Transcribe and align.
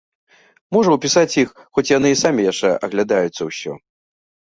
Можа, 0.75 0.89
упісаць 0.97 1.35
іх, 1.43 1.53
хоць 1.77 1.85
яны 1.97 2.07
і 2.17 2.19
самі 2.25 2.49
яшчэ 2.51 2.75
аглядаюцца 2.91 3.41
ўсё? 3.55 3.81